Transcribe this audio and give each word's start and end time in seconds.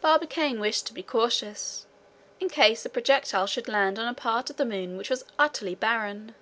Barbicane 0.00 0.58
wished 0.58 0.86
to 0.86 0.94
be 0.94 1.02
cautious, 1.02 1.84
in 2.40 2.48
case 2.48 2.82
the 2.82 2.88
projectile 2.88 3.46
should 3.46 3.68
land 3.68 3.98
on 3.98 4.08
a 4.08 4.14
part 4.14 4.48
of 4.48 4.56
the 4.56 4.64
moon 4.64 4.96
which 4.96 5.10
was 5.10 5.26
utterly 5.38 5.74
barren. 5.74 6.34